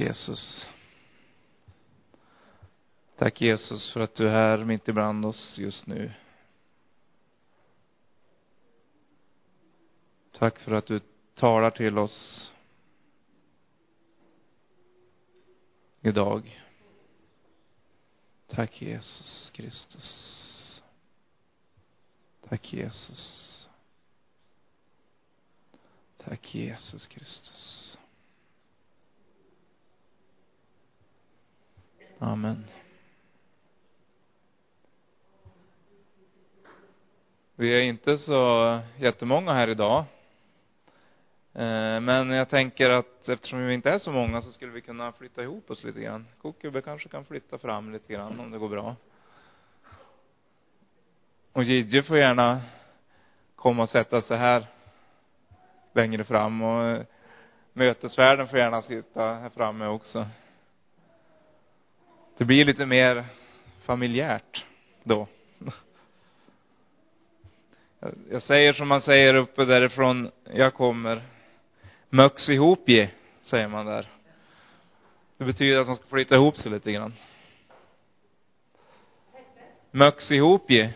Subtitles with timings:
[0.00, 0.66] Jesus.
[3.16, 6.12] Tack Jesus för att du är här mitt ibland oss just nu.
[10.32, 11.00] Tack för att du
[11.34, 12.52] talar till oss
[16.00, 16.60] idag.
[18.46, 20.82] Tack Jesus Kristus.
[22.48, 23.68] Tack Jesus.
[26.16, 27.98] Tack Jesus Kristus.
[32.22, 32.64] Amen.
[37.54, 40.04] Vi är inte så jättemånga här idag.
[41.54, 45.12] Eh, men jag tänker att eftersom vi inte är så många så skulle vi kunna
[45.12, 46.26] flytta ihop oss lite grann.
[46.42, 48.96] Kokgubbe kanske kan flytta fram lite grann om det går bra.
[51.52, 52.60] Och Gidje får gärna
[53.56, 54.66] komma och sätta sig här
[55.92, 57.02] längre fram och eh,
[57.72, 60.26] mötesvärden får gärna sitta här framme också.
[62.40, 63.24] Det blir lite mer
[63.82, 64.64] familjärt
[65.02, 65.28] då.
[68.30, 71.22] Jag säger som man säger uppe därifrån jag kommer.
[72.08, 73.08] Möx ihop ge,
[73.42, 74.06] säger man där.
[75.36, 77.14] Det betyder att man ska flytta ihop sig lite grann.
[79.90, 80.90] Möx ihop ge.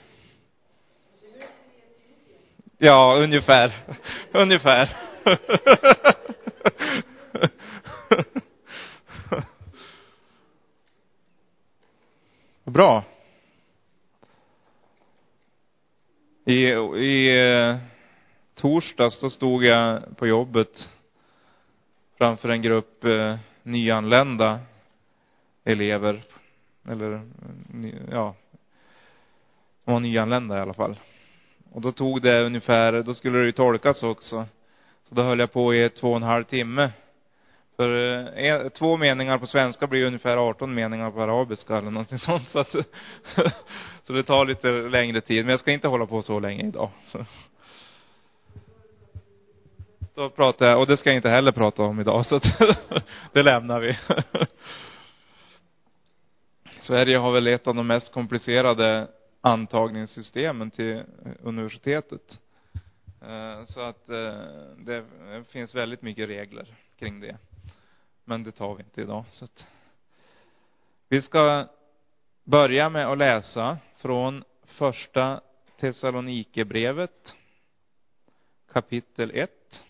[2.79, 3.73] Ja, ungefär.
[4.33, 4.97] ungefär.
[12.75, 13.05] Bra.
[16.45, 16.55] I,
[16.97, 17.77] i eh,
[18.55, 20.91] torsdags då stod jag på jobbet
[22.19, 24.61] framför en grupp eh, nyanlända
[25.65, 26.23] elever.
[26.89, 27.23] Eller,
[28.11, 28.35] ja,
[29.85, 30.97] de var nyanlända i alla fall.
[31.73, 34.47] Och då tog det ungefär, då skulle det ju tolkas också.
[35.05, 36.91] Så då höll jag på i två och en halv timme.
[37.77, 42.49] För eh, två meningar på svenska blir ungefär 18 meningar på arabiska eller någonting sånt.
[42.49, 42.75] Så, att,
[44.03, 45.45] så det tar lite längre tid.
[45.45, 46.91] Men jag ska inte hålla på så länge idag.
[47.07, 47.27] Så.
[50.15, 52.45] Då pratar jag, och det ska jag inte heller prata om idag, så att
[53.33, 53.99] det lämnar vi.
[56.81, 59.09] Sverige har väl ett av de mest komplicerade
[59.41, 61.03] antagningssystemen till eh,
[61.43, 62.41] universitetet.
[63.23, 64.35] Eh, så att eh,
[64.77, 65.05] det
[65.49, 66.67] finns väldigt mycket regler
[66.99, 67.37] kring det.
[68.25, 69.25] Men det tar vi inte idag.
[69.31, 69.67] Så att
[71.09, 71.69] vi ska
[72.45, 75.41] börja med att läsa från första
[75.81, 77.37] Thessalonikerbrevet
[78.73, 79.85] kapitel 1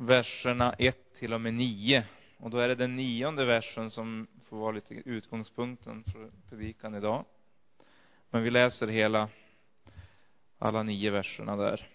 [0.00, 2.04] verserna 1 till och med 9.
[2.38, 7.24] Och då är det den nionde versen som får vara lite utgångspunkten för predikan idag.
[8.30, 9.28] Men vi läser hela,
[10.58, 11.88] alla nio verserna där.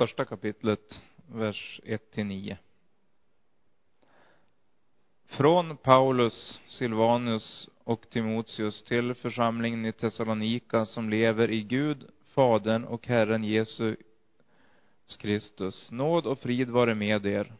[0.00, 2.58] Första kapitlet, vers 1 till 9.
[5.26, 13.06] Från Paulus, Silvanus och Timoteus till församlingen i Thessalonika som lever i Gud, Fadern och
[13.06, 13.96] Herren Jesus
[15.18, 15.90] Kristus.
[15.90, 17.52] Nåd och frid vare med er.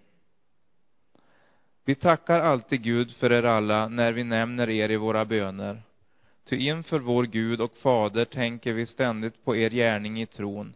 [1.85, 5.83] Vi tackar alltid Gud för er alla när vi nämner er i våra böner.
[6.45, 10.75] Ty inför vår Gud och Fader tänker vi ständigt på er gärning i tron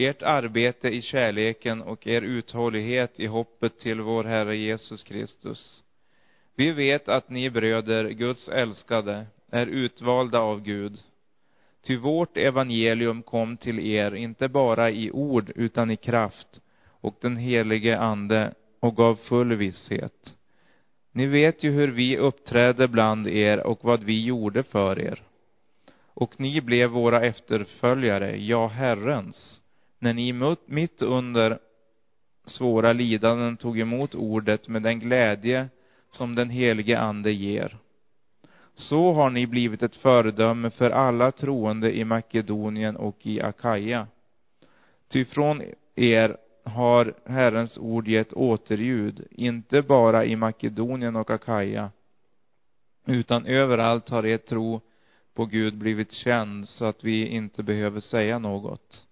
[0.00, 5.82] ert arbete i kärleken och er uthållighet i hoppet till vår Herre Jesus Kristus.
[6.56, 10.98] Vi vet att ni bröder, Guds älskade, är utvalda av Gud.
[11.86, 17.36] Ty vårt evangelium kom till er inte bara i ord utan i kraft och den
[17.36, 20.36] helige ande och gav full visshet.
[21.12, 25.22] Ni vet ju hur vi uppträdde bland er och vad vi gjorde för er.
[26.04, 29.59] Och ni blev våra efterföljare, ja, Herrens
[30.00, 31.58] när ni mitt under
[32.44, 35.68] svåra lidanden tog emot ordet med den glädje
[36.08, 37.78] som den helige ande ger.
[38.74, 44.06] Så har ni blivit ett föredöme för alla troende i Makedonien och i Akaja.
[45.08, 45.62] Ty från
[45.94, 51.90] er har Herrens ord gett återljud, inte bara i Makedonien och Akaja,
[53.06, 54.80] utan överallt har er tro
[55.34, 59.04] på Gud blivit känd så att vi inte behöver säga något.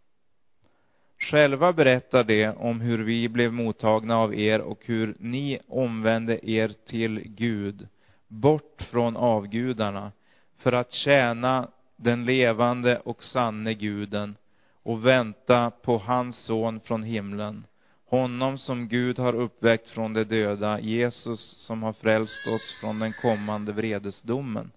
[1.19, 6.69] Själva berättar de om hur vi blev mottagna av er och hur ni omvände er
[6.87, 7.89] till Gud,
[8.29, 10.13] bort från avgudarna,
[10.59, 14.37] för att tjäna den levande och sanne guden
[14.83, 17.65] och vänta på hans son från himlen,
[18.07, 23.13] honom som Gud har uppväckt från de döda, Jesus som har frälst oss från den
[23.13, 24.71] kommande vredesdomen.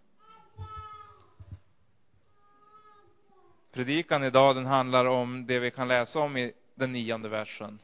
[3.71, 7.79] Predikan idag den handlar om det vi kan läsa om i den nionde versen.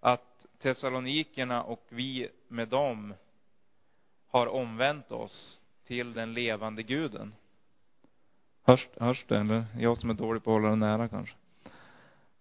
[0.00, 3.14] Att Thessalonikerna och vi med dem
[4.28, 7.34] har omvänt oss till den levande guden.
[8.62, 9.64] Hörs, hörs det eller?
[9.78, 11.36] Jag som är dålig på att hålla det nära kanske.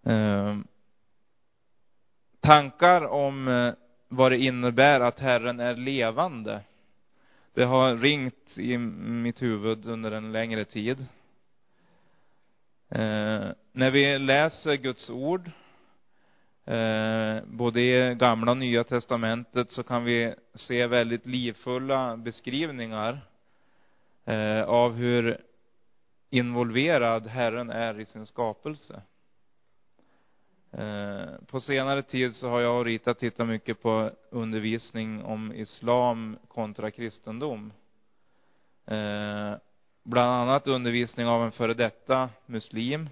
[0.03, 0.57] Eh,
[2.39, 3.73] tankar om eh,
[4.07, 6.61] vad det innebär att Herren är levande.
[7.53, 11.05] Det har ringt i mitt huvud under en längre tid.
[12.95, 15.51] Eh, när vi läser Guds ord,
[16.65, 23.21] eh, både i gamla och nya testamentet, så kan vi se väldigt livfulla beskrivningar
[24.25, 25.41] eh, av hur
[26.29, 29.01] involverad Herren är i sin skapelse.
[30.71, 36.37] Eh, på senare tid så har jag och Rita tittat mycket på undervisning om islam
[36.47, 37.73] kontra kristendom.
[38.85, 39.53] Eh,
[40.07, 43.09] Bland annat undervisning av en före detta muslim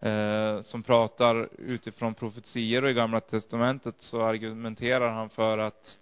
[0.00, 5.98] eh, som pratar utifrån profetier och i gamla testamentet så argumenterar han för att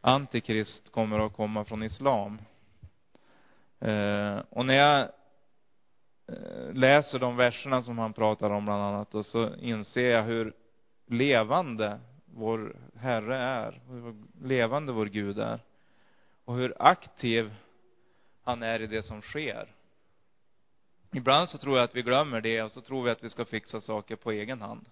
[0.00, 2.38] antikrist kommer att komma från islam.
[3.80, 5.00] Eh och när jag
[6.28, 10.52] eh, läser de verserna som han pratar om bland annat och så inser jag hur
[11.06, 15.60] levande vår Herre är, hur levande vår Gud är
[16.44, 17.54] och hur aktiv
[18.48, 19.74] han är i det som sker.
[21.12, 23.44] Ibland så tror jag att vi glömmer det och så tror vi att vi ska
[23.44, 24.86] fixa saker på egen hand.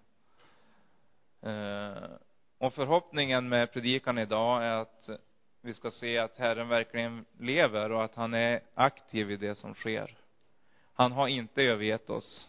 [1.43, 2.11] Eh,
[2.59, 5.11] och förhoppningen med predikan idag är att
[5.61, 9.75] vi ska se att Herren verkligen lever och att han är aktiv i det som
[9.75, 10.17] sker.
[10.95, 12.49] Han har inte övergett oss.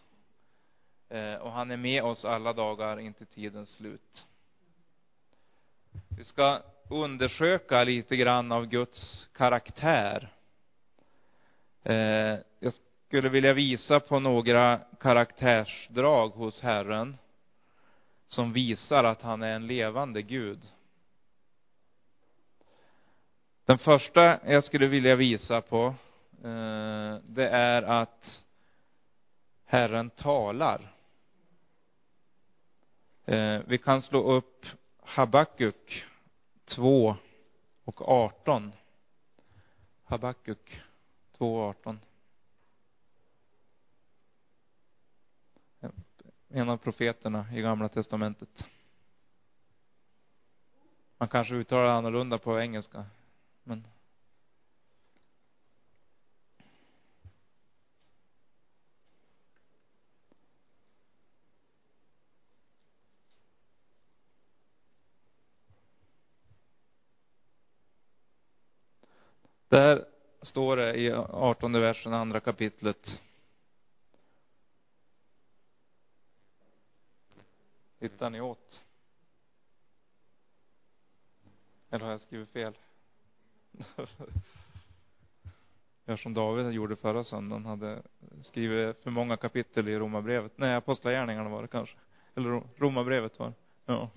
[1.09, 4.25] Eh, och han är med oss alla dagar in till tidens slut.
[6.18, 10.37] Vi ska undersöka lite grann av Guds karaktär.
[11.89, 12.74] Eh, jag
[13.07, 17.18] skulle vilja visa på några karaktärsdrag hos Herren
[18.28, 20.60] som visar att han är en levande Gud.
[23.66, 25.95] Den första jag skulle vilja visa på
[26.44, 28.44] Eh, det är att
[29.66, 30.95] Herren talar.
[33.25, 34.66] Eh, vi kan slå upp
[35.00, 36.06] Habakuk
[36.66, 37.16] 2
[37.83, 38.74] och 18.
[40.04, 40.81] Habakuk
[41.38, 42.00] 2 och 18.
[46.50, 48.68] En av profeterna i Gamla testamentet.
[51.18, 53.06] Man kanske uttalar annorlunda på engelska,
[53.63, 53.88] men
[69.69, 70.06] Där
[70.47, 73.21] står det i 18 versen, andra kapitlet.
[77.99, 78.83] Hittar ni åt?
[81.89, 82.73] Eller har jag skrivit fel?
[86.05, 88.01] Gör som David gjorde förra söndagen, hade
[88.41, 90.57] skrivit för många kapitel i Romarbrevet.
[90.57, 91.97] Nej, Apostlagärningarna var det kanske.
[92.35, 93.54] Eller Romarbrevet var det.
[93.85, 94.09] Ja.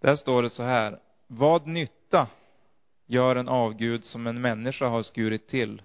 [0.00, 0.98] Där står det så här.
[1.26, 2.26] Vad nytta
[3.06, 5.82] gör en avgud som en människa har skurit till?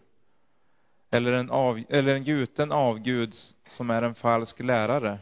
[1.09, 3.33] Eller en, av, eller en gjuten avgud
[3.67, 5.19] som är en falsk lärare?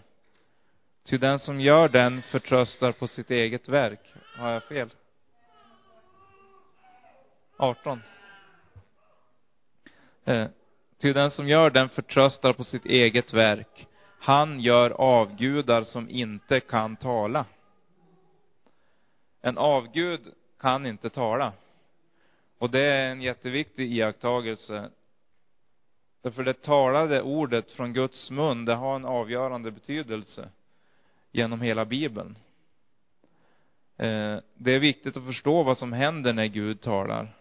[1.03, 4.13] Ty den som gör den förtröstar på sitt eget verk.
[4.37, 4.89] Har jag fel?
[7.57, 8.01] 18.
[10.25, 10.47] Eh,
[11.01, 13.87] ty den som gör den förtröstar på sitt eget verk.
[14.19, 17.45] Han gör avgudar som inte kan tala.
[19.41, 21.53] En avgud kan inte tala.
[22.57, 24.89] Och det är en jätteviktig iakttagelse.
[26.21, 30.49] Därför det talade ordet från Guds mun, det har en avgörande betydelse
[31.31, 32.37] genom hela Bibeln.
[33.97, 37.35] Eh, det är viktigt att förstå vad som händer när Gud talar.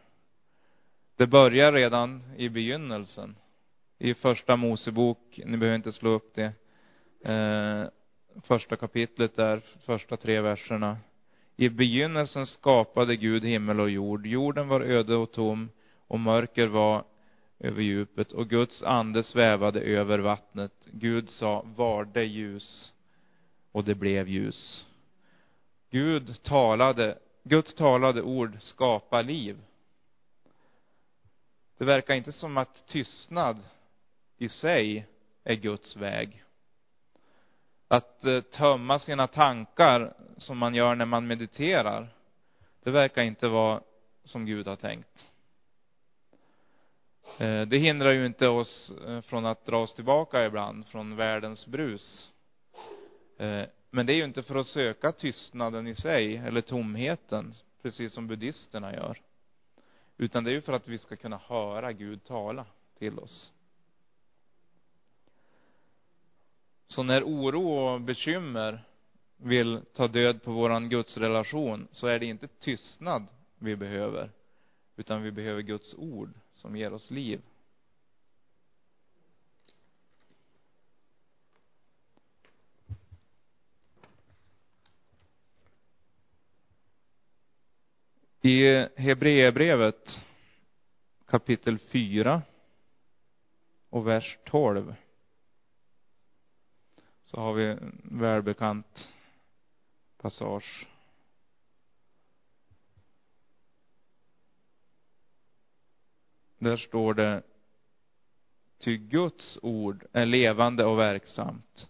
[1.17, 3.37] Det börjar redan i begynnelsen.
[3.99, 6.52] I första Mosebok, ni behöver inte slå upp det,
[7.33, 7.88] eh,
[8.43, 10.97] första kapitlet där, första tre verserna.
[11.61, 14.27] I begynnelsen skapade Gud himmel och jord.
[14.27, 15.71] Jorden var öde och tom
[16.07, 17.05] och mörker var
[17.59, 20.73] över djupet och Guds ande svävade över vattnet.
[20.93, 22.93] Gud sa, var det ljus?
[23.73, 24.87] Och det blev ljus.
[25.91, 29.59] Gud talade, Guds talade ord skapar liv.
[31.79, 33.59] Det verkar inte som att tystnad
[34.37, 35.07] i sig
[35.45, 36.45] är Guds väg.
[37.88, 42.09] Att eh, tömma sina tankar som man gör när man mediterar,
[42.83, 43.80] det verkar inte vara
[44.25, 45.30] som Gud har tänkt.
[47.38, 51.66] Eh, det hindrar ju inte oss eh, från att dra oss tillbaka ibland från världens
[51.66, 52.30] brus.
[53.90, 58.26] Men det är ju inte för att söka tystnaden i sig, eller tomheten, precis som
[58.26, 59.21] buddhisterna gör.
[60.16, 62.66] Utan det är ju för att vi ska kunna höra Gud tala
[62.99, 63.52] till oss.
[66.88, 68.85] Så när oro och bekymmer
[69.37, 73.26] vill ta död på våran gudsrelation så är det inte tystnad
[73.59, 74.30] vi behöver,
[74.97, 77.40] utan vi behöver Guds ord som ger oss liv.
[88.40, 90.21] I Hebreerbrevet
[91.26, 92.42] kapitel 4
[93.90, 94.95] och vers 12
[97.30, 99.08] så har vi en välbekant
[100.23, 100.87] passage.
[106.58, 107.42] Där står det
[108.78, 111.88] Ty Guds ord är levande och verksamt.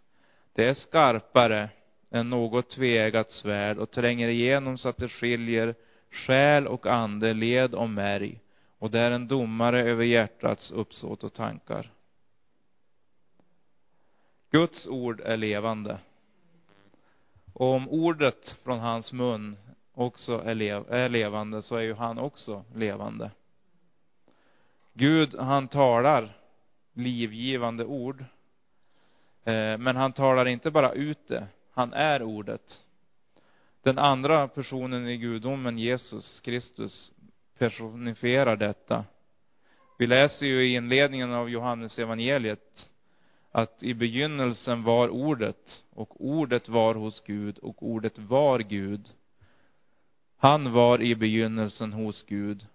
[0.52, 1.70] Det är skarpare
[2.10, 5.74] än något tveeggat svärd och tränger igenom så att det skiljer
[6.10, 8.40] själ och ande, led och märg
[8.78, 11.92] och det är en domare över hjärtats uppsåt och tankar.
[14.50, 15.98] Guds ord är levande.
[17.52, 19.56] Och om ordet från hans mun
[19.94, 23.30] också är, lev är levande så är ju han också levande.
[24.92, 26.36] Gud, han talar
[26.92, 28.24] livgivande ord.
[29.44, 32.80] Eh, men han talar inte bara ut det, han är ordet.
[33.82, 37.12] Den andra personen i gudomen, Jesus Kristus,
[37.58, 39.04] personifierar detta.
[39.98, 42.88] Vi läser ju i inledningen av Johannes evangeliet
[43.52, 49.08] att i begynnelsen var ordet och ordet var hos Gud och ordet var Gud.
[50.36, 52.66] Han var i begynnelsen hos Gud.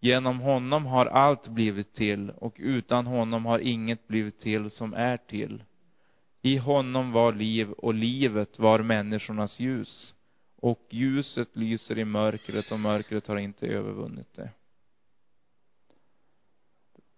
[0.00, 5.16] Genom honom har allt blivit till och utan honom har inget blivit till som är
[5.16, 5.62] till.
[6.42, 10.14] I honom var liv och livet var människornas ljus
[10.56, 14.50] och ljuset lyser i mörkret och mörkret har inte övervunnit det.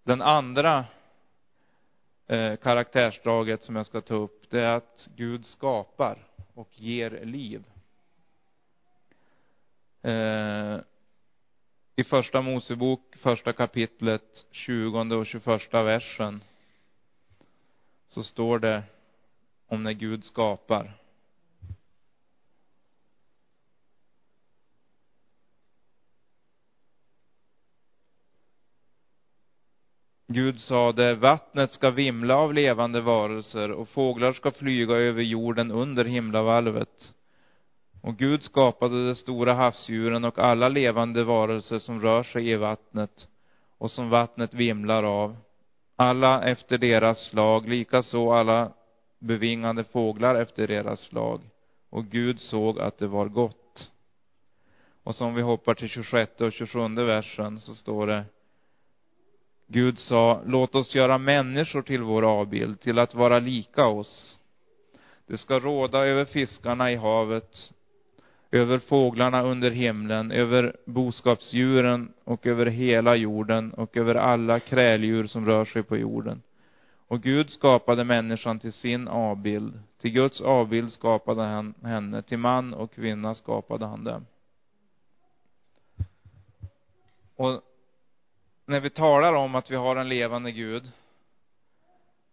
[0.02, 0.84] Den andra
[2.28, 7.64] eh, karaktärsdraget som jag ska ta upp, det är att Gud skapar och ger liv.
[10.02, 10.80] Eh,
[11.96, 16.44] I första Mosebok, första kapitlet, 20 och 21 versen,
[18.06, 18.82] så står det
[19.66, 20.98] om när Gud skapar.
[30.30, 36.04] Gud sade, vattnet ska vimla av levande varelser och fåglar ska flyga över jorden under
[36.04, 37.14] himlavalvet.
[38.02, 43.28] Och Gud skapade de stora havsdjuren och alla levande varelser som rör sig i vattnet
[43.78, 45.36] och som vattnet vimlar av,
[45.96, 48.72] alla efter deras slag, likaså alla
[49.18, 51.40] bevingade fåglar efter deras slag.
[51.90, 53.90] Och Gud såg att det var gott.
[55.02, 58.24] Och som vi hoppar till 26 och 27 versen så står det
[59.70, 64.38] Gud sa, låt oss göra människor till vår avbild, till att vara lika oss.
[65.26, 67.72] Det ska råda över fiskarna i havet,
[68.50, 75.46] över fåglarna under himlen, över boskapsdjuren och över hela jorden och över alla kräldjur som
[75.46, 76.42] rör sig på jorden.
[77.08, 79.80] Och Gud skapade människan till sin avbild.
[80.00, 84.26] Till Guds avbild skapade han henne, till man och kvinna skapade han dem.
[87.36, 87.62] Och
[88.68, 90.90] när vi talar om att vi har en levande Gud,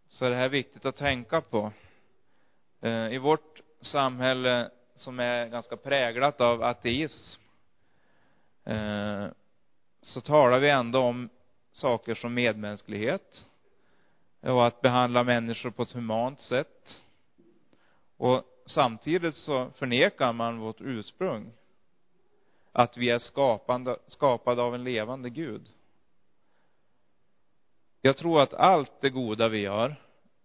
[0.10, 1.72] så är det här viktigt att tänka på.
[2.82, 7.42] Eh, I vårt samhälle, som är ganska präglat av ateism,
[8.63, 9.25] eh,
[10.01, 11.30] så talar vi ändå om
[11.72, 13.46] saker som medmänsklighet
[14.42, 17.01] och att behandla människor på ett humant sätt.
[18.18, 21.51] Och samtidigt så förnekar man vårt ursprung.
[22.72, 25.72] Att vi är skapande, skapade av en levande Gud.
[28.06, 29.96] Jag tror att allt det goda vi gör,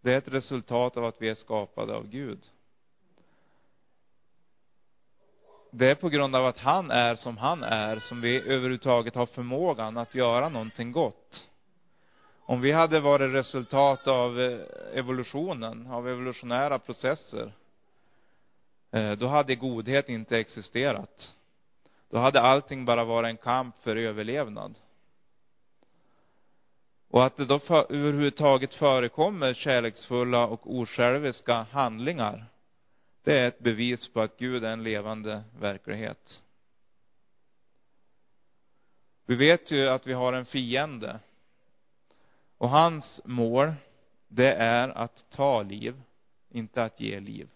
[0.00, 2.38] det är ett resultat av att vi är skapade av Gud.
[5.70, 9.26] Det är på grund av att han är som han är som vi överhuvudtaget har
[9.26, 11.48] förmågan att göra någonting gott.
[12.40, 14.60] Om vi hade varit resultat av eh,
[14.92, 17.52] evolutionen, av evolutionära processer,
[18.90, 21.34] eh, då hade godhet inte existerat.
[22.10, 24.74] Då hade allting bara varit en kamp för överlevnad.
[27.10, 32.46] Och att det då för, överhuvudtaget förekommer kärleksfulla och osjälviska handlingar,
[33.24, 36.42] det är ett bevis på att Gud är en levande verklighet.
[39.26, 41.20] Vi vet ju att vi har en fiende.
[42.58, 43.72] Och hans mål,
[44.28, 46.02] det är att ta liv,
[46.50, 47.48] inte att ge liv.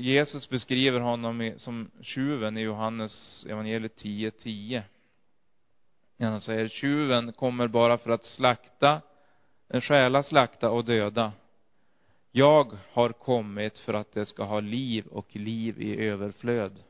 [0.00, 4.30] Jesus beskriver honom som tjuven i Johannes evangeliet 10.10.
[4.30, 4.84] 10.
[6.26, 9.00] Han säger, tjuven kommer bara för att slakta,
[9.68, 11.32] eh, stjäla, slakta och döda.
[12.32, 16.82] Jag har kommit för att det ska ha liv och liv i överflöd.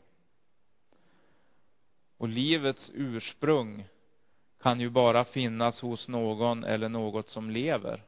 [2.17, 3.85] Och livets ursprung
[4.63, 8.05] kan ju bara finnas hos någon eller något som lever.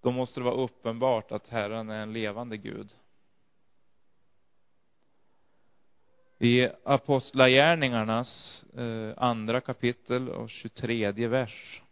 [0.00, 2.92] Då måste det vara uppenbart att Herren är en levande Gud.
[6.44, 11.82] I Apostlagärningarnas eh, andra kapitel och 23 vers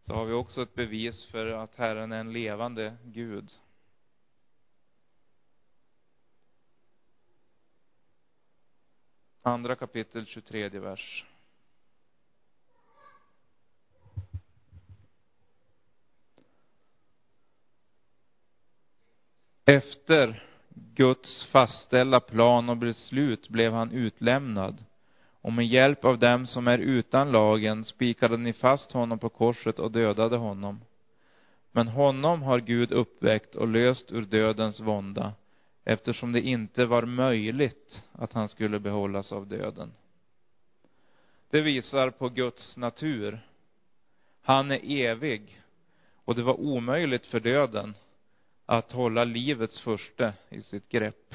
[0.00, 3.50] så har vi också ett bevis för att Herren är en levande Gud.
[9.42, 11.24] Andra kapitel, 23 vers.
[19.64, 20.47] Efter
[20.94, 24.84] Guds fastställda plan och beslut blev han utlämnad.
[25.40, 29.78] Och med hjälp av dem som är utan lagen spikade ni fast honom på korset
[29.78, 30.80] och dödade honom.
[31.72, 35.32] Men honom har Gud uppväckt och löst ur dödens vånda,
[35.84, 39.92] eftersom det inte var möjligt att han skulle behållas av döden.
[41.50, 43.40] Det visar på Guds natur.
[44.42, 45.62] Han är evig,
[46.24, 47.94] och det var omöjligt för döden
[48.70, 51.34] att hålla livets första i sitt grepp.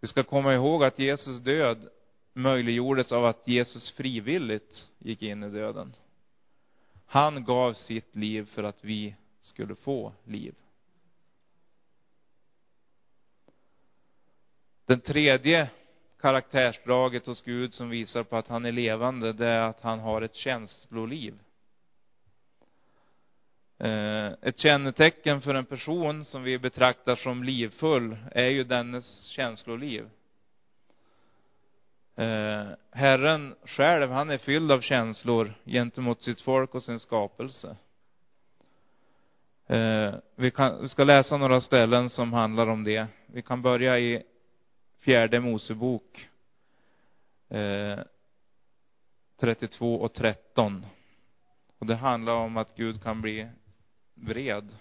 [0.00, 1.88] Vi ska komma ihåg att Jesus död
[2.32, 5.94] möjliggjordes av att Jesus frivilligt gick in i döden.
[7.06, 10.54] Han gav sitt liv för att vi skulle få liv.
[14.86, 15.70] Den tredje
[16.20, 20.22] karaktärsdraget hos Gud som visar på att han är levande, det är att han har
[20.22, 21.38] ett känsloliv.
[23.80, 30.10] Eh, ett kännetecken för en person som vi betraktar som livfull är ju dennes känsloliv.
[32.16, 37.76] Eh, Herren själv, han är fylld av känslor gentemot sitt folk och sin skapelse.
[39.66, 43.06] Eh, vi, kan, vi ska läsa några ställen som handlar om det.
[43.26, 44.22] Vi kan börja i
[45.00, 46.28] fjärde Mosebok
[49.40, 50.86] 32 och 13.
[51.78, 53.48] Och det handlar om att Gud kan bli
[54.20, 54.76] vred.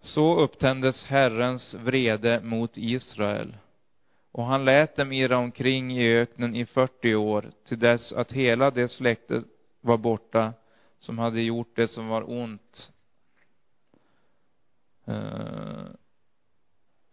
[0.00, 3.56] Så upptändes Herrens vrede mot Israel,
[4.32, 8.70] och han lät dem irra omkring i öknen i 40 år, till dess att hela
[8.70, 9.42] det släkte
[9.80, 10.52] var borta
[10.98, 12.92] som hade gjort det som var ont.
[15.08, 15.86] Uh,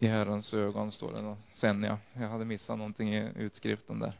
[0.03, 1.97] i Herrens ögon, står det sen ja.
[2.13, 4.13] Jag hade missat någonting i utskriften där.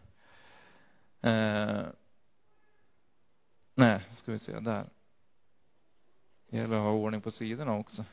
[1.21, 1.85] Eh,
[3.75, 4.85] nej, ska vi se, där.
[6.49, 8.05] Det gäller att ha ordning på sidorna också.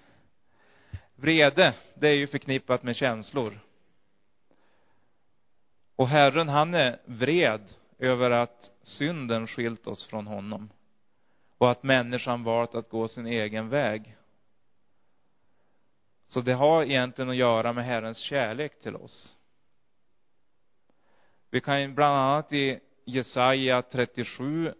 [1.14, 3.60] Vrede, det är ju förknippat med känslor.
[5.96, 7.60] Och Herren, han är vred
[7.98, 10.70] över att synden skilt oss från honom.
[11.58, 14.16] Och att människan valt att gå sin egen väg.
[16.30, 19.34] Så det har egentligen att göra med Herrens kärlek till oss.
[21.50, 24.74] Vi kan bland annat i Jesaja 37,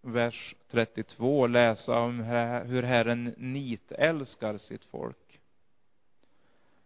[0.00, 2.20] vers 32 läsa om
[2.66, 5.40] hur Herren nitälskar sitt folk.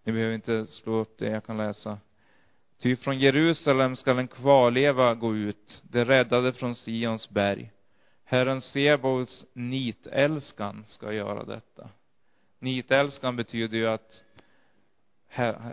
[0.04, 1.98] Ni behöver inte slå upp det, jag kan läsa.
[2.78, 7.70] Ty från Jerusalem skall en kvarleva gå ut, det räddade från Sions berg.
[8.24, 11.88] Herren Sebaots nitälskan ska göra detta.
[12.64, 14.24] Nitälskan betyder ju att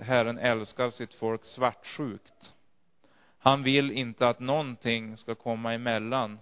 [0.02, 2.54] Herren älskar sitt folk svartsjukt.
[3.38, 6.40] Han vill inte att någonting ska komma emellan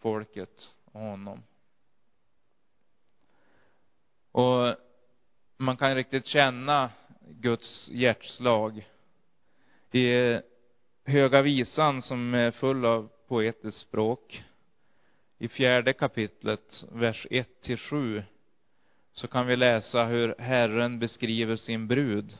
[0.00, 1.42] folket och honom.
[4.32, 4.76] Och
[5.56, 8.88] man kan riktigt känna Guds hjärtslag.
[9.90, 10.38] I
[11.04, 14.44] Höga visan som är full av poetiskt språk,
[15.38, 18.22] i fjärde kapitlet, vers 1 till 7,
[19.12, 22.38] så kan vi läsa hur Herren beskriver sin brud.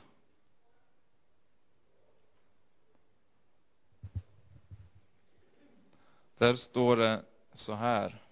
[6.39, 7.23] Där står det
[7.55, 8.23] så här.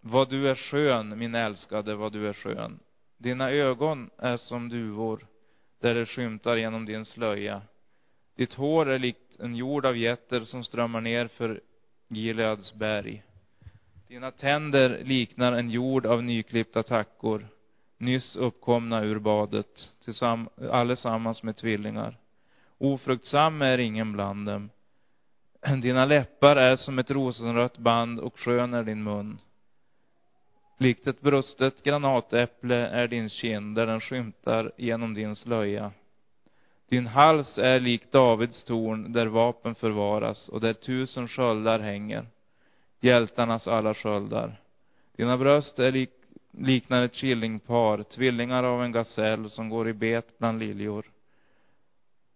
[0.00, 2.80] Vad du är skön, min älskade, vad du är skön.
[3.16, 5.26] Dina ögon är som duvor,
[5.80, 7.62] där det skymtar genom din slöja.
[8.34, 11.60] Ditt hår är likt en jord av getter som strömmar ner för
[12.08, 13.22] Gileads berg.
[14.08, 17.46] Dina tänder liknar en jord av nyklippta tackor,
[17.98, 22.16] nyss uppkomna ur badet, tillsamm allesammans med tvillingar.
[22.78, 24.70] Ofruktsam är ingen bland dem.
[25.82, 29.38] Dina läppar är som ett rosenrött band och skön är din mun.
[30.78, 35.92] Likt ett brustet granatäpple är din kind där den skymtar genom din slöja.
[36.88, 42.26] Din hals är lik Davids torn där vapen förvaras och där tusen sköldar hänger,
[43.00, 44.60] hjältarnas alla sköldar.
[45.16, 46.10] Dina bröst är lik,
[46.50, 51.04] liknar ett killingpar, tvillingar av en gasell som går i bet bland liljor.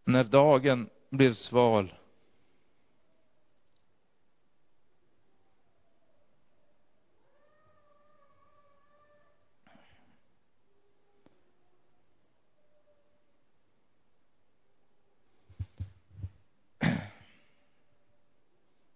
[0.05, 1.93] När dagen blir sval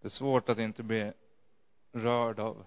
[0.07, 1.13] Det är svårt att inte bli
[1.93, 2.67] rörd av.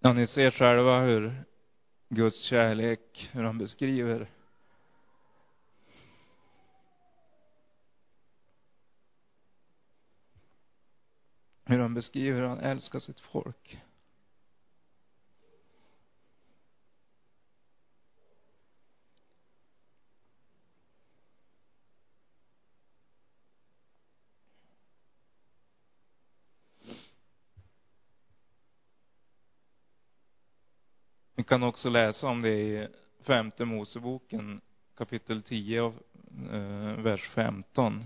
[0.00, 1.44] Ja, ni ser själva hur
[2.08, 4.30] Guds kärlek, hur han beskriver
[11.68, 13.80] hur han beskriver hur han älskar sitt folk.
[31.34, 32.88] Vi kan också läsa om det i
[33.22, 34.60] femte Moseboken
[34.96, 35.94] kapitel 10 och
[36.52, 38.04] eh, vers 15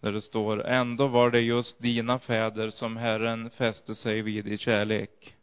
[0.00, 4.58] där det står, ändå var det just dina fäder som Herren fäste sig vid i
[4.58, 5.36] kärlek.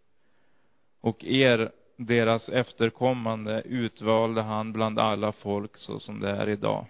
[1.01, 6.85] Och er, deras efterkommande, utvalde han bland alla folk så som det är idag.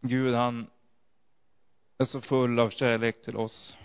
[0.00, 0.70] Gud, han
[1.98, 3.76] är så full av kärlek till oss.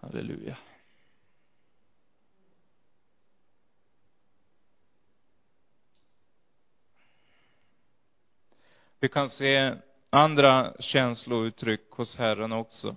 [0.00, 0.56] Halleluja.
[9.00, 9.76] Vi kan se
[10.10, 12.96] andra känslouttryck hos Herren också.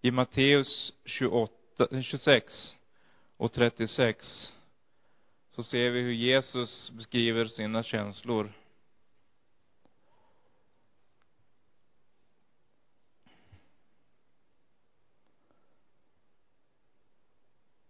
[0.00, 2.76] I Matteus 28, 26
[3.36, 4.52] och 36
[5.50, 8.52] så ser vi hur Jesus beskriver sina känslor.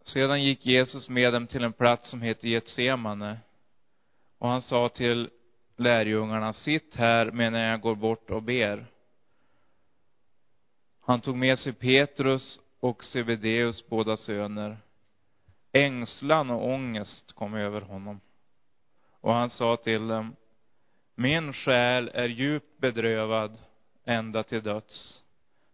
[0.08, 3.38] Sedan gick Jesus med dem till en plats som heter Getsemane.
[4.38, 5.30] Och han sa till
[5.76, 8.86] lärjungarna, sitt här medan jag går bort och ber.
[11.00, 14.78] Han tog med sig Petrus och Sebedeus båda söner.
[15.72, 18.20] Ängslan och ångest kom över honom.
[19.20, 20.36] Och han sa till dem,
[21.14, 23.58] min själ är djupt bedrövad
[24.04, 25.22] ända till döds.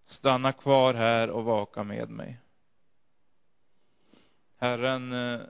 [0.06, 2.38] Stanna kvar här och vaka med mig.
[4.64, 5.40] Herren eh,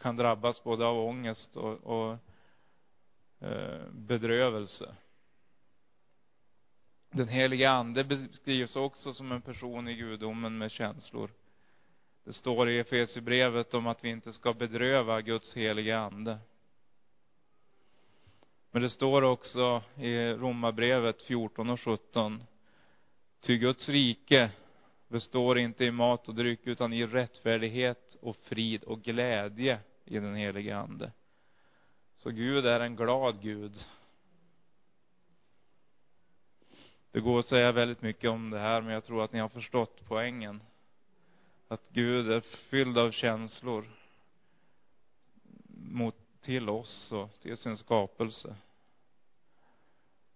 [0.00, 2.18] kan drabbas både av ångest och, och
[3.48, 4.94] eh, bedrövelse.
[7.10, 11.30] Den helige ande beskrivs också som en person i gudomen med känslor.
[12.24, 16.38] Det står i Efesierbrevet om att vi inte ska bedröva Guds helige ande.
[18.70, 22.44] Men det står också i Romarbrevet 14 och 17.
[23.40, 24.50] Ty Guds rike
[25.08, 30.34] består inte i mat och dryck utan i rättfärdighet och frid och glädje i den
[30.34, 31.12] helige ande.
[32.16, 33.84] Så Gud är en glad Gud.
[37.10, 39.48] Det går att säga väldigt mycket om det här, men jag tror att ni har
[39.48, 40.62] förstått poängen.
[41.68, 43.90] Att Gud är fylld av känslor
[45.68, 48.56] mot, till oss och till sin skapelse.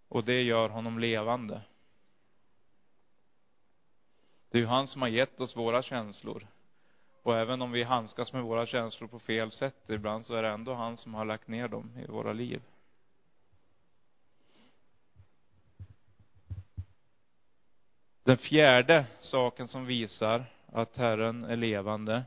[0.09, 1.63] Och det gör honom levande.
[4.53, 6.47] Det är ju han som har gett oss våra känslor.
[7.23, 10.49] Och även om vi handskas med våra känslor på fel sätt ibland så är det
[10.49, 12.63] ändå han som har lagt ner dem i våra liv.
[18.25, 22.25] Den fjärde saken som visar att Herren är levande,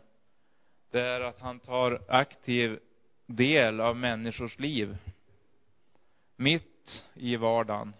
[0.92, 2.80] det är att han tar aktiv
[3.26, 4.98] del av människors liv.
[6.36, 7.96] Mitt i vardagen,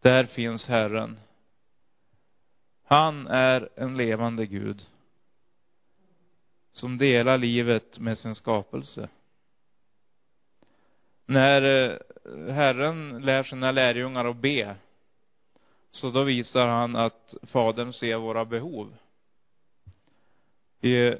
[0.00, 1.20] där finns Herren.
[2.92, 4.86] Han är en levande Gud
[6.72, 9.08] som delar livet med sin skapelse.
[11.26, 14.76] När eh, Herren lär sina lärjungar att be,
[15.90, 18.96] så då visar han att Fadern ser våra behov.
[20.80, 21.16] I eh,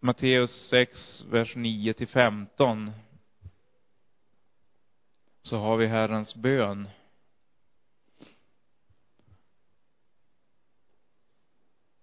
[0.00, 2.90] Matteus 6, vers 9 till 15
[5.42, 6.88] så har vi Herrens bön.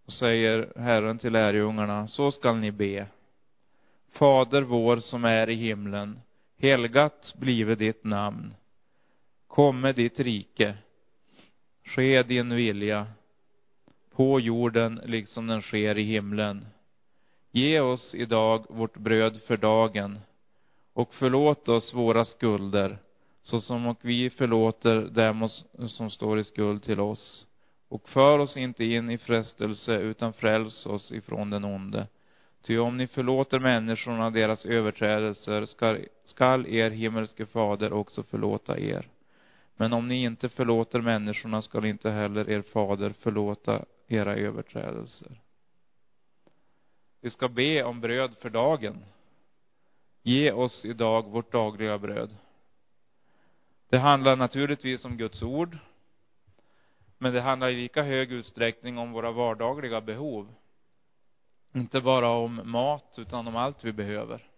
[0.05, 3.07] Och säger Herren till lärjungarna, så skall ni be.
[4.11, 6.19] Fader vår som är i himlen.
[6.57, 8.55] Helgat blive ditt namn.
[9.47, 10.77] Komme ditt rike.
[11.83, 13.07] Ske din vilja
[14.15, 16.65] på jorden liksom den sker i himlen.
[17.51, 20.19] Ge oss idag vårt bröd för dagen
[20.93, 22.97] och förlåt oss våra skulder
[23.41, 25.49] såsom och vi förlåter dem
[25.87, 27.47] som står i skuld till oss.
[27.95, 32.07] Och för oss inte in i frestelse utan fräls oss ifrån den onde.
[32.61, 39.07] Ty om ni förlåter människorna deras överträdelser skall, skall er himmelske fader också förlåta er.
[39.75, 45.41] Men om ni inte förlåter människorna skall inte heller er fader förlåta era överträdelser.
[47.21, 49.05] Vi ska be om bröd för dagen.
[50.23, 52.35] Ge oss idag vårt dagliga bröd.
[53.89, 55.77] Det handlar naturligtvis om Guds ord,
[57.17, 60.53] men det handlar i lika hög utsträckning om våra vardagliga behov.
[61.73, 64.49] Inte bara om mat, utan om allt vi behöver.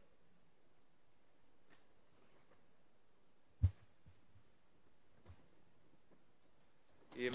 [7.15, 7.32] I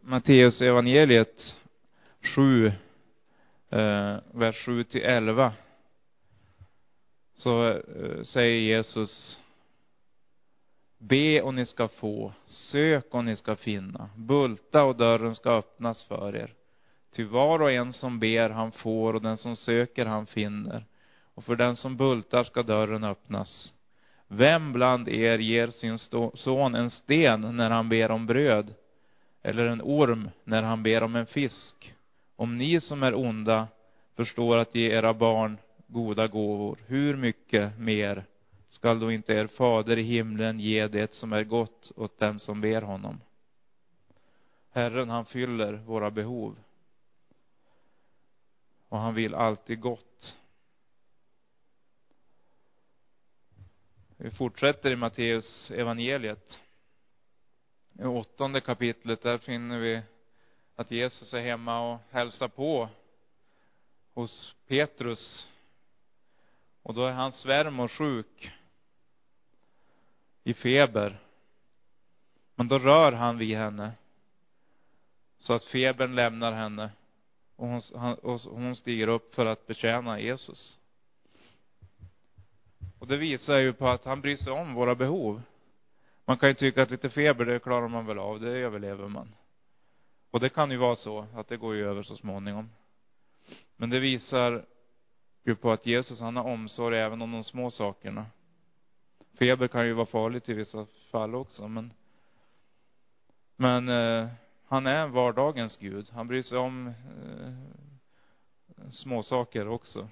[0.00, 1.56] Matteus evangeliet
[2.34, 2.66] 7,
[3.70, 5.52] eh, vers 7 till 11,
[7.34, 9.40] så eh, säger Jesus
[10.98, 16.04] Be och ni ska få, sök och ni ska finna, bulta och dörren ska öppnas
[16.04, 16.54] för er.
[17.12, 20.84] Ty var och en som ber han får och den som söker han finner.
[21.34, 23.72] Och för den som bultar ska dörren öppnas.
[24.28, 25.98] Vem bland er ger sin
[26.34, 28.74] son en sten när han ber om bröd?
[29.42, 31.94] Eller en orm när han ber om en fisk?
[32.36, 33.68] Om ni som är onda
[34.16, 38.24] förstår att ge era barn goda gåvor, hur mycket mer
[38.68, 42.60] skall då inte er fader i himlen ge det som är gott åt dem som
[42.60, 43.20] ber honom?
[44.70, 46.58] Herren, han fyller våra behov.
[48.88, 50.36] Och han vill alltid gott.
[54.16, 56.60] Vi fortsätter i Matteus evangeliet.
[57.98, 60.02] I åttonde kapitlet, där finner vi
[60.74, 62.88] att Jesus är hemma och hälsar på
[64.14, 65.48] hos Petrus.
[66.82, 68.50] Och då är hans svärmor sjuk
[70.48, 71.18] i feber.
[72.54, 73.92] Men då rör han vid henne
[75.38, 76.90] så att febern lämnar henne
[77.56, 80.78] och hon, han, och hon stiger upp för att betjäna Jesus.
[82.98, 85.42] Och det visar ju på att han bryr sig om våra behov.
[86.24, 89.34] Man kan ju tycka att lite feber, det klarar man väl av, det överlever man.
[90.30, 92.70] Och det kan ju vara så, att det går ju över så småningom.
[93.76, 94.64] Men det visar
[95.44, 98.26] ju på att Jesus, han har omsorg även om de små sakerna.
[99.38, 101.92] Feber kan ju vara farligt i vissa fall också, men
[103.56, 104.28] men eh,
[104.66, 106.10] han är vardagens Gud.
[106.12, 107.52] Han bryr sig om eh,
[108.90, 110.08] småsaker också.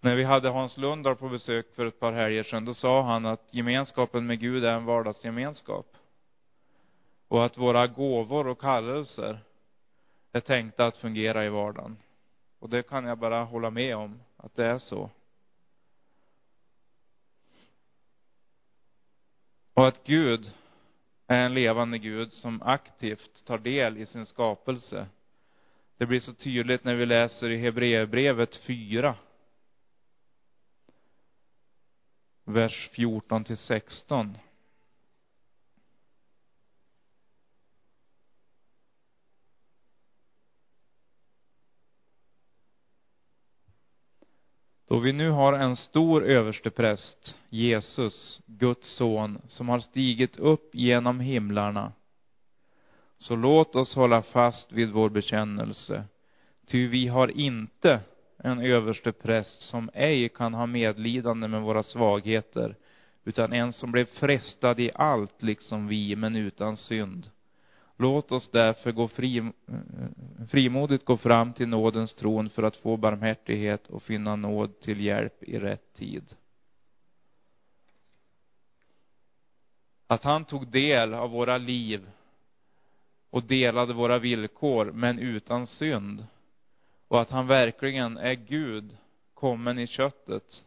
[0.00, 3.26] När vi hade Hans Lundahl på besök för ett par helger sedan, då sa han
[3.26, 5.96] att gemenskapen med Gud är en vardagsgemenskap.
[7.28, 9.38] Och att våra gåvor och kallelser
[10.32, 11.96] är tänkta att fungera i vardagen.
[12.58, 15.10] Och det kan jag bara hålla med om, att det är så.
[19.74, 20.52] Och att Gud
[21.26, 25.06] är en levande Gud som aktivt tar del i sin skapelse.
[25.96, 29.14] Det blir så tydligt när vi läser i Hebreerbrevet 4.
[32.44, 34.38] Vers 14 till 16.
[44.88, 51.20] Då vi nu har en stor överstepräst, Jesus, Guds son, som har stigit upp genom
[51.20, 51.92] himlarna,
[53.18, 56.04] så låt oss hålla fast vid vår bekännelse.
[56.66, 58.00] Ty vi har inte
[58.38, 62.76] en överstepräst som ej kan ha medlidande med våra svagheter,
[63.24, 67.30] utan en som blev frestad i allt liksom vi, men utan synd.
[68.02, 69.52] Låt oss därför gå fri,
[70.48, 75.42] frimodigt gå fram till nådens tron för att få barmhärtighet och finna nåd till hjälp
[75.42, 76.34] i rätt tid.
[80.06, 82.10] Att han tog del av våra liv
[83.30, 86.26] och delade våra villkor, men utan synd.
[87.08, 88.96] Och att han verkligen är Gud,
[89.34, 90.64] kommen i köttet,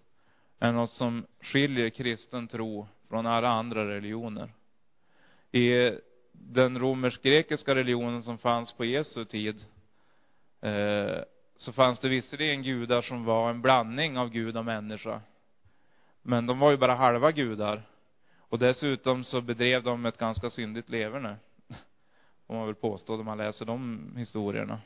[0.60, 4.54] är något som skiljer kristen tro från alla andra religioner.
[5.52, 5.91] I
[6.39, 9.65] den romersk-grekiska religionen som fanns på Jesu tid,
[10.62, 11.17] eh,
[11.58, 15.21] så fanns det visserligen gudar som var en blandning av Gud och människa.
[16.21, 17.82] Men de var ju bara halva gudar.
[18.39, 21.36] Och dessutom så bedrev de ett ganska syndigt leverne.
[22.48, 24.80] Om man vill påstå, när man läser de historierna.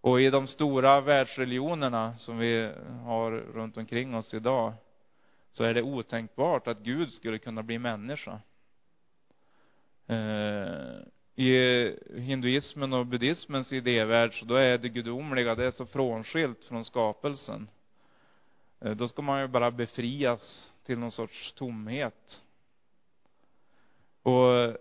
[0.00, 2.72] Och i de stora världsreligionerna som vi
[3.04, 4.72] har runt omkring oss idag,
[5.52, 8.40] så är det otänkbart att Gud skulle kunna bli människa.
[10.06, 10.98] Eh,
[11.34, 16.84] I hinduismen och buddhismens idévärld, så då är det gudomliga, det är så frånskilt från
[16.84, 17.68] skapelsen.
[18.80, 22.42] Eh, då ska man ju bara befrias till någon sorts tomhet.
[24.22, 24.76] Och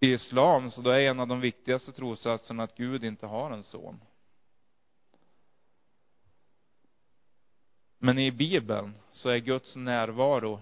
[0.00, 3.64] i islam, så då är en av de viktigaste trossatserna att Gud inte har en
[3.64, 4.00] son.
[7.98, 10.60] Men i Bibeln så är Guds närvaro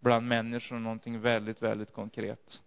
[0.00, 2.62] bland människor någonting väldigt, väldigt konkret.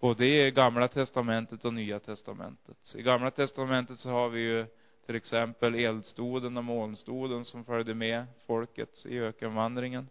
[0.00, 2.94] Både i Gamla testamentet och Nya testamentet.
[2.94, 4.66] I Gamla testamentet så har vi ju
[5.06, 10.08] till exempel eldstoden och molnstoden som följde med folket i ökenvandringen.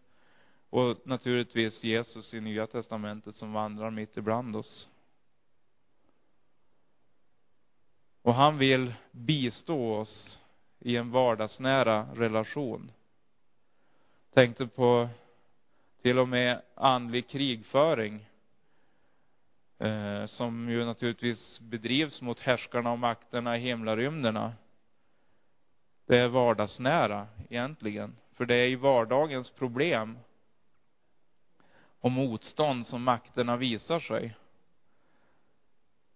[0.69, 4.87] Och naturligtvis Jesus i Nya testamentet som vandrar mitt ibland oss.
[8.21, 10.39] Och han vill bistå oss
[10.79, 12.91] i en vardagsnära relation.
[14.33, 15.09] Tänkte på
[16.01, 18.25] till och med andlig krigföring
[19.79, 24.53] eh, som ju naturligtvis bedrivs mot härskarna och makterna i himlarymderna.
[26.05, 28.15] Det är vardagsnära egentligen.
[28.33, 30.17] För det är i vardagens problem
[31.99, 34.35] och motstånd som makterna visar sig.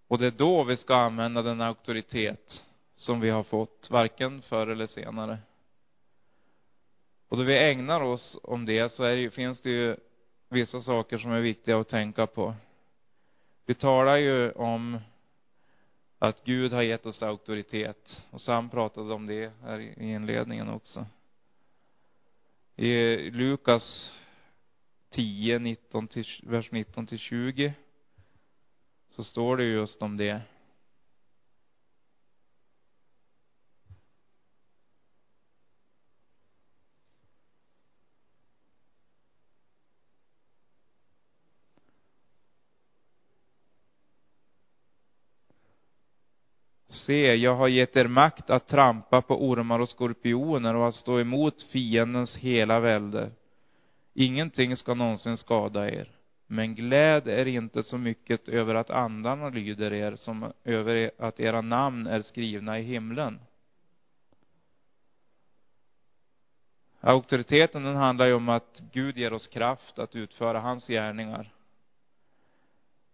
[0.07, 4.67] Och det är då vi ska använda den auktoritet som vi har fått, varken förr
[4.67, 5.37] eller senare.
[7.27, 9.95] Och då vi ägnar oss om det så är det, finns det ju
[10.49, 12.55] vissa saker som är viktiga att tänka på.
[13.69, 14.99] Vi talar ju om
[16.19, 18.23] att Gud har gett oss auktoritet.
[18.29, 21.05] Och Sam pratade om det här i inledningen också.
[22.75, 24.13] I Lukas
[25.09, 27.73] 10, 19 till, vers 19 till 20
[29.09, 30.41] så står det just om det.
[47.09, 51.19] Se, jag har gett er makt att trampa på ormar och skorpioner och att stå
[51.19, 53.31] emot fiendens hela välde.
[54.13, 56.11] Ingenting ska någonsin skada er.
[56.47, 61.61] Men gläd er inte så mycket över att andarna lyder er som över att era
[61.61, 63.39] namn är skrivna i himlen.
[66.99, 71.53] Auktoriteten den handlar ju om att Gud ger oss kraft att utföra hans gärningar.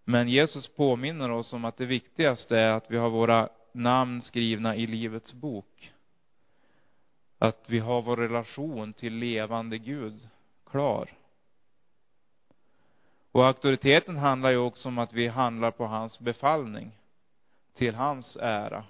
[0.03, 4.75] Men Jesus påminner oss om att det viktigaste är att vi har våra namn skrivna
[4.75, 5.93] i Livets bok.
[7.39, 10.27] Att vi har vår relation till levande Gud
[10.65, 11.09] klar.
[13.31, 16.91] Och auktoriteten handlar ju också om att vi handlar på hans befallning.
[17.73, 18.83] Till hans ära.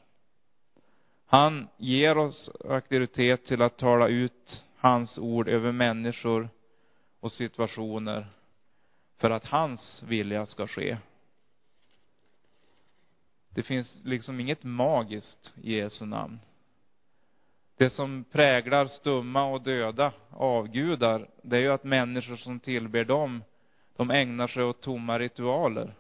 [1.26, 6.50] Han ger oss auktoritet till att tala ut hans ord över människor
[7.19, 8.28] och situationer
[9.17, 10.98] för att hans vilja ska ske.
[13.56, 16.39] Det finns liksom inget magiskt i Jesu namn.
[17.78, 23.43] Det som präglar stumma och döda avgudar, det är ju att människor som tillber dem,
[23.95, 25.93] de ägnar sig åt tomma ritualer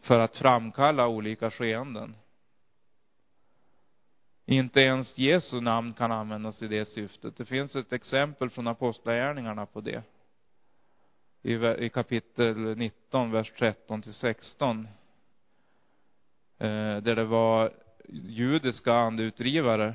[0.00, 2.16] för att framkalla olika skeenden.
[4.46, 7.36] Inte ens Jesu namn kan användas i det syftet.
[7.36, 10.02] Det finns ett exempel från Apostlagärningarna på det.
[11.78, 14.88] I kapitel 19, vers 13 till 16.
[16.58, 17.72] Eh, där det var
[18.08, 19.94] judiska andeutdrivare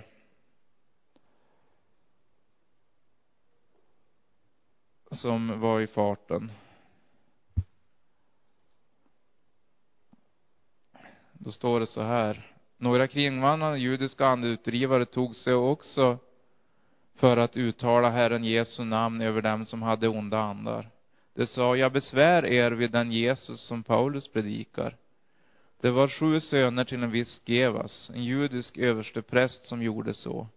[5.12, 6.52] som var i farten.
[11.34, 12.56] Då står det så här.
[12.78, 16.18] Några kringvandrande judiska andeutdrivare tog sig också
[17.16, 20.90] för att uttala Herren Jesu namn över dem som hade onda andar.
[21.34, 24.96] De sa, jag besvär er vid den Jesus som Paulus predikar.
[25.82, 30.48] Det var sju söner till en viss Gevas, en judisk överstepräst, som gjorde så.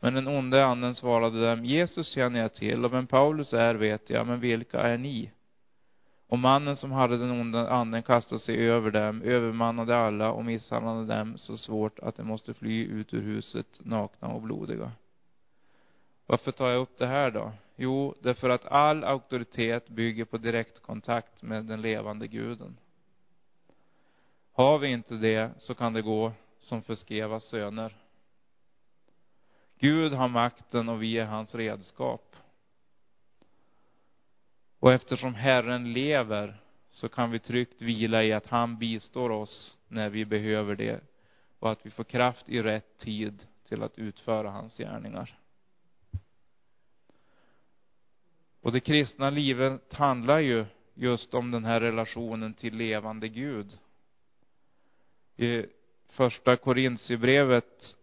[0.00, 4.10] Men den onde anden svarade dem, Jesus känner jag till, och vem Paulus är vet
[4.10, 5.30] jag, men vilka är ni?
[6.28, 11.18] Och mannen som hade den onda anden kastade sig över dem, övermannade alla och misshandlade
[11.18, 14.92] dem så svårt att de måste fly ut ur huset nakna och blodiga.
[16.26, 17.52] Varför tar jag upp det här då?
[17.76, 22.76] Jo, därför att all auktoritet bygger på direktkontakt med den levande guden.
[24.56, 27.96] Har vi inte det så kan det gå som för Skevas söner.
[29.78, 32.36] Gud har makten och vi är hans redskap.
[34.78, 40.10] Och eftersom Herren lever så kan vi tryggt vila i att han bistår oss när
[40.10, 41.00] vi behöver det
[41.58, 45.38] och att vi får kraft i rätt tid till att utföra hans gärningar.
[48.60, 53.78] Och det kristna livet handlar ju just om den här relationen till levande Gud.
[55.36, 55.66] I
[56.08, 57.96] första Korintierbrevet,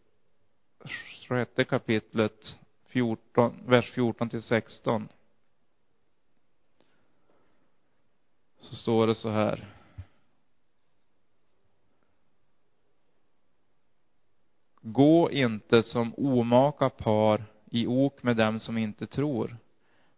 [1.27, 5.07] sjätte kapitlet, 14, vers 14 till 16.
[8.59, 9.67] Så står det så här.
[14.81, 19.57] Gå inte som omaka par i ok med dem som inte tror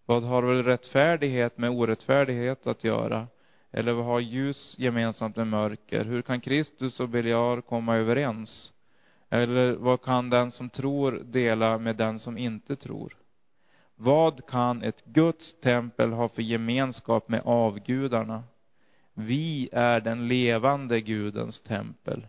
[0.05, 3.27] vad har väl rättfärdighet med orättfärdighet att göra?
[3.75, 6.05] Eller vad har ljus gemensamt med mörker?
[6.05, 8.73] Hur kan Kristus och Beliar komma överens?
[9.29, 13.17] Eller vad kan den som tror dela med den som inte tror?
[13.95, 18.43] Vad kan ett Guds tempel ha för gemenskap med avgudarna?
[19.13, 22.27] Vi är den levande Gudens tempel.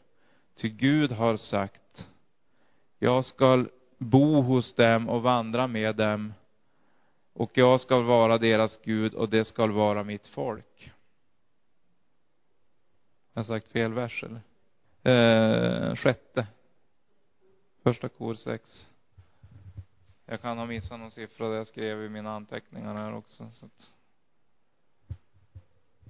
[0.57, 2.09] Ty Gud har sagt,
[2.99, 3.68] jag skall
[3.99, 6.32] bo hos dem och vandra med dem
[7.32, 10.93] och jag skall vara deras Gud och det skall vara mitt folk.
[13.35, 14.41] Jag har sagt fel vers eller?
[15.03, 16.47] Eh, sjätte.
[17.82, 18.89] Första kor sex.
[20.26, 23.51] Jag kan ha missat någon siffra där jag skrev i mina anteckningar här också.
[23.51, 23.91] Så att,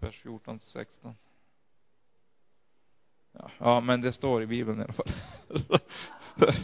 [0.00, 1.16] vers 14 till 16.
[3.32, 5.12] Ja, ja, men det står i Bibeln i alla fall.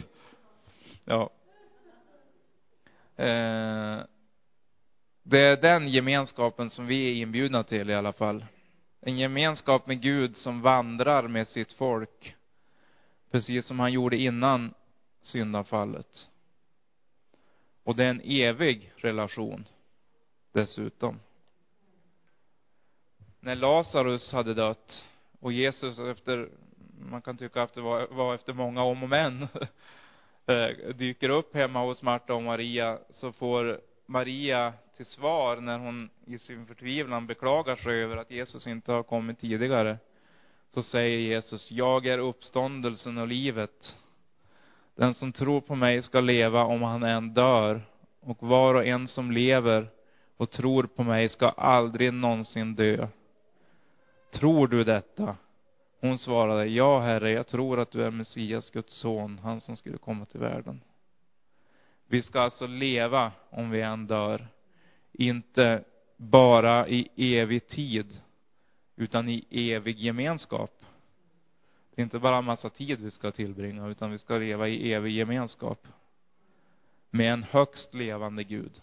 [1.05, 1.29] ja.
[3.23, 4.05] Eh,
[5.23, 8.45] det är den gemenskapen som vi är inbjudna till i alla fall.
[9.01, 12.35] En gemenskap med Gud som vandrar med sitt folk.
[13.31, 14.73] Precis som han gjorde innan
[15.21, 16.29] syndafallet.
[17.83, 19.67] Och det är en evig relation
[20.51, 21.19] dessutom.
[23.39, 25.05] När Lazarus hade dött
[25.39, 26.49] och Jesus efter,
[26.99, 29.41] man kan tycka att det var, var efter många om och men,
[30.45, 36.09] eh, dyker upp hemma hos Marta och Maria så får Maria till svar när hon
[36.25, 39.97] i sin förtvivlan beklagar sig över att Jesus inte har kommit tidigare.
[40.73, 43.97] Så säger Jesus, jag är uppståndelsen och livet.
[44.95, 47.81] Den som tror på mig ska leva om han än dör.
[48.19, 49.89] Och var och en som lever
[50.37, 53.07] och tror på mig ska aldrig någonsin dö.
[54.31, 55.35] Tror du detta?
[55.99, 59.97] Hon svarade, ja herre, jag tror att du är Messias, Guds son, han som skulle
[59.97, 60.81] komma till världen.
[62.07, 64.47] Vi ska alltså leva om vi än dör.
[65.13, 65.83] Inte
[66.17, 68.21] bara i evig tid,
[68.95, 70.85] utan i evig gemenskap.
[71.95, 74.93] Det är inte bara en massa tid vi ska tillbringa, utan vi ska leva i
[74.93, 75.87] evig gemenskap.
[77.09, 78.81] Med en högst levande Gud.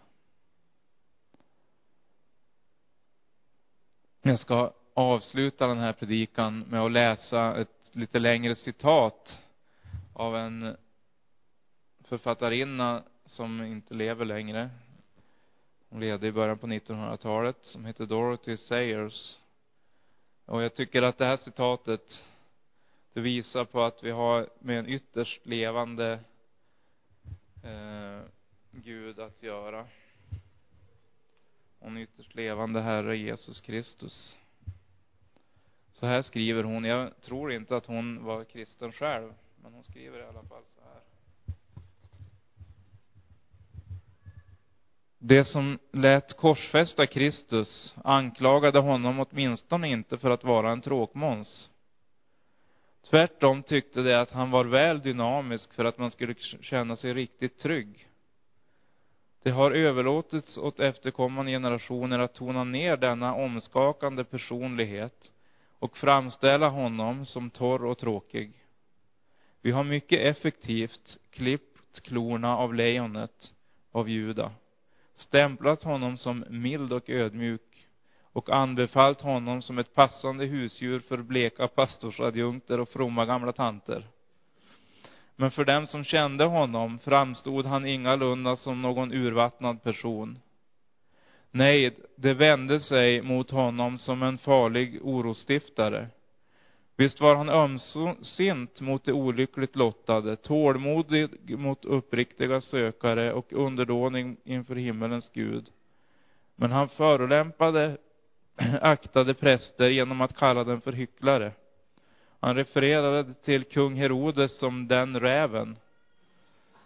[4.23, 9.39] Jag ska avsluta den här predikan med att läsa ett lite längre citat
[10.13, 10.77] av en
[12.05, 14.71] författarinna som inte lever längre.
[15.91, 19.39] Hon levde i början på 1900-talet, som heter Dorothy Sayers.
[20.45, 22.23] Och jag tycker att det här citatet,
[23.13, 26.21] det visar på att vi har med en ytterst levande
[27.65, 28.21] eh,
[28.71, 29.87] Gud att göra.
[31.79, 34.39] Och en ytterst levande Herre Jesus Kristus.
[35.91, 36.85] Så här skriver hon.
[36.85, 40.81] Jag tror inte att hon var kristen själv, men hon skriver i alla fall så
[40.81, 41.08] här.
[45.21, 51.71] Det som lät korsfästa Kristus anklagade honom åtminstone inte för att vara en tråkmåns.
[53.11, 57.59] Tvärtom tyckte de att han var väl dynamisk för att man skulle känna sig riktigt
[57.59, 58.09] trygg.
[59.43, 65.33] Det har överlåtits åt efterkommande generationer att tona ner denna omskakande personlighet
[65.79, 68.53] och framställa honom som torr och tråkig.
[69.63, 73.55] Vi har mycket effektivt klippt klorna av lejonet
[73.93, 74.53] av Juda,
[75.21, 77.89] stämplat honom som mild och ödmjuk
[78.33, 84.07] och anbefallt honom som ett passande husdjur för bleka pastorsadjunkter och fromma gamla tanter.
[85.37, 90.39] Men för dem som kände honom framstod han ingalunda som någon urvattnad person.
[91.51, 96.09] Nej, det vände sig mot honom som en farlig orostiftare.
[97.01, 104.75] Visst var han ömsint mot de olyckligt lottade, tålmodig mot uppriktiga sökare och underdånig inför
[104.75, 105.71] himmelens Gud.
[106.57, 107.97] Men han förolämpade
[108.81, 111.53] aktade präster genom att kalla dem för hycklare.
[112.41, 115.77] Han refererade till kung Herodes som den räven.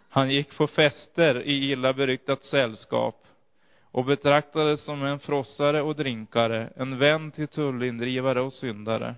[0.09, 3.25] Han gick på fester i illa beryktat sällskap
[3.91, 9.15] och betraktades som en frossare och drinkare, en vän till tullindrivare och syndare.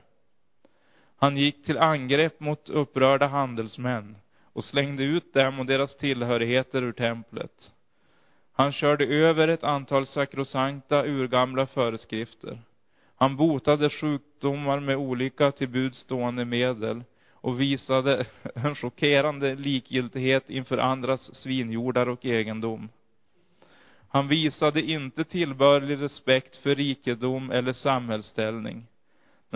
[1.17, 4.15] Han gick till angrepp mot upprörda handelsmän
[4.53, 7.71] och slängde ut dem och deras tillhörigheter ur templet.
[8.53, 12.61] Han körde över ett antal sakrosankta urgamla föreskrifter.
[13.15, 20.77] Han botade sjukdomar med olika till bud stående medel och visade en chockerande likgiltighet inför
[20.77, 22.89] andras svinjordar och egendom.
[24.09, 28.87] Han visade inte tillbörlig respekt för rikedom eller samhällsställning.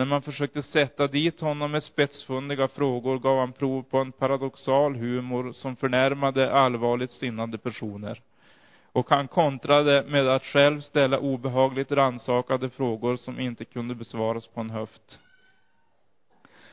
[0.00, 4.96] När man försökte sätta dit honom med spetsfundiga frågor gav han prov på en paradoxal
[4.96, 8.20] humor som förnärmade allvarligt sinnade personer.
[8.92, 14.60] Och han kontrade med att själv ställa obehagligt ransakade frågor som inte kunde besvaras på
[14.60, 15.18] en höft.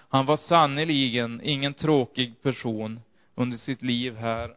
[0.09, 2.99] Han var sannerligen ingen tråkig person
[3.35, 4.55] under sitt liv här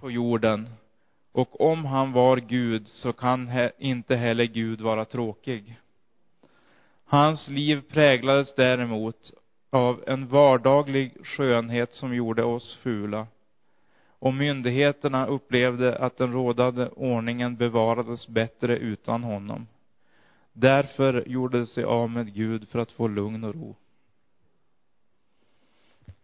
[0.00, 0.68] på jorden.
[1.34, 5.76] Och om han var Gud så kan inte heller Gud vara tråkig.
[7.04, 9.32] Hans liv präglades däremot
[9.70, 13.26] av en vardaglig skönhet som gjorde oss fula
[14.18, 19.66] och myndigheterna upplevde att den rådande ordningen bevarades bättre utan honom.
[20.52, 23.76] Därför gjorde de sig av med Gud för att få lugn och ro.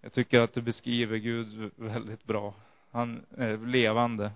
[0.01, 2.55] Jag tycker att det beskriver Gud väldigt bra.
[2.91, 4.31] Han är levande.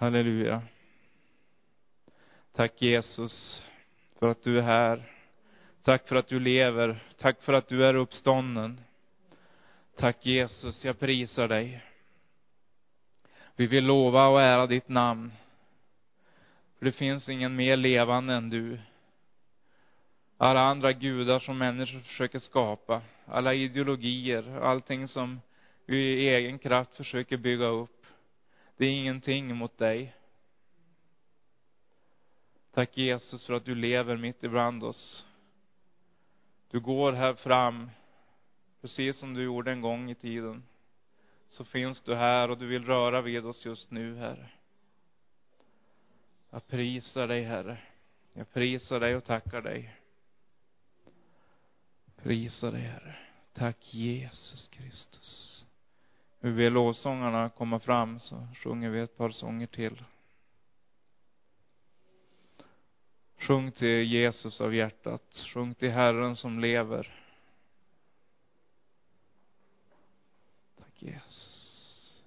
[0.00, 0.62] Halleluja.
[2.52, 3.62] Tack Jesus
[4.18, 5.12] för att du är här.
[5.82, 7.02] Tack för att du lever.
[7.16, 8.80] Tack för att du är uppstånden.
[9.96, 11.84] Tack Jesus, jag prisar dig.
[13.56, 15.32] Vi vill lova och ära ditt namn.
[16.78, 18.78] För det finns ingen mer levande än du.
[20.36, 25.40] Alla andra gudar som människor försöker skapa, alla ideologier, allting som
[25.86, 27.97] vi i egen kraft försöker bygga upp,
[28.78, 30.14] det är ingenting mot dig.
[32.72, 35.26] Tack Jesus för att du lever mitt ibland oss.
[36.70, 37.90] Du går här fram
[38.80, 40.64] precis som du gjorde en gång i tiden,
[41.48, 44.50] så finns du här och du vill röra vid oss just nu, Herre.
[46.50, 47.78] Jag prisar dig, Herre.
[48.32, 49.94] Jag prisar dig och tackar dig.
[52.16, 53.16] Prisar dig, Herre.
[53.52, 55.57] Tack Jesus Kristus.
[56.40, 60.04] Vi vill lovsångarna komma fram så sjunger vi ett par sånger till.
[63.38, 65.44] Sjung till Jesus av hjärtat.
[65.54, 67.24] Sjung till Herren som lever.
[70.78, 72.22] Tack Jesus.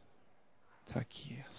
[0.87, 1.50] Tack Jesus.